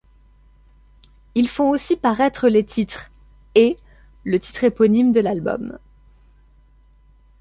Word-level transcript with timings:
Ils 1.35 1.47
font 1.47 1.69
aussi 1.69 1.95
paraître 1.95 2.47
les 2.47 2.63
titres' 2.65 3.09
et' 3.53 3.75
le 4.23 4.39
titre 4.39 4.63
éponyme 4.63 5.11
de 5.11 5.19
l'album. 5.19 5.77